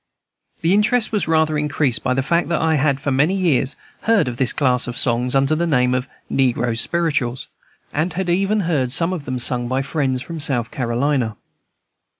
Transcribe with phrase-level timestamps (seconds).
[0.63, 4.27] This interest was rather increased by the fact that I had for many years heard
[4.27, 7.45] of this class of songs under the name of "Negro Spirituals,"
[7.93, 11.37] and had even heard some of them sung by friends from South Carolina.